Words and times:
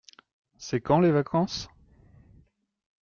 C’est 0.57 0.81
quand 0.81 0.99
les 0.99 1.11
vacances? 1.11 1.69